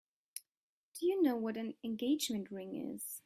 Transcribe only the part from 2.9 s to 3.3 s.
is?